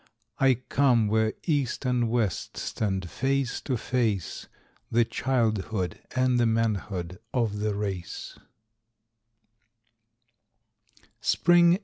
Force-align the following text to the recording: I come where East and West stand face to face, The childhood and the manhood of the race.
I 0.39 0.55
come 0.55 1.07
where 1.09 1.33
East 1.45 1.85
and 1.85 2.09
West 2.09 2.57
stand 2.57 3.07
face 3.07 3.61
to 3.61 3.77
face, 3.77 4.47
The 4.89 5.05
childhood 5.05 5.99
and 6.15 6.39
the 6.39 6.47
manhood 6.47 7.19
of 7.35 7.59
the 7.59 7.75
race. 7.75 8.35